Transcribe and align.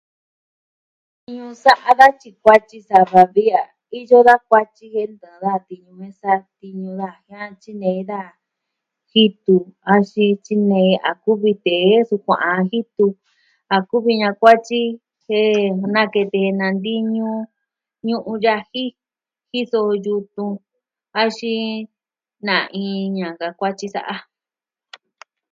Ñuu 1.33 1.53
sa'a 1.63 1.91
daa 1.99 2.13
tyi 2.19 2.29
kuatyi 2.43 2.77
sa 2.89 2.97
va 3.11 3.21
vi 3.35 3.45
a 3.61 3.63
iyo 3.99 4.17
da 4.27 4.35
kuatyi 4.47 4.85
jen 4.93 5.11
ntava 5.15 5.53
tiñu 5.67 5.91
mesa, 6.01 6.31
tiñu 6.59 6.89
jiaan 7.27 7.51
tyinei 7.61 8.01
daa 8.11 8.29
jitu 9.11 9.55
axin 9.93 10.33
tyinei 10.45 10.91
a 11.09 11.11
kuvi 11.23 11.51
tee 11.65 11.91
sukua'an 12.09 12.61
jitu. 12.71 13.05
A 13.75 13.77
kuvi 13.89 14.11
ña'a 14.21 14.39
kuatyi 14.41 14.81
jen 15.25 15.71
nakete 15.93 16.41
nantiñu 16.59 17.29
ñu'un 18.07 18.39
yaji, 18.45 18.85
jiso 19.49 19.79
yutun 20.05 20.53
axin 21.21 21.71
naiin 22.47 23.05
ña'an 23.17 23.35
ka 23.41 23.47
kuatyi 23.59 23.87
sa'a. 23.95 24.15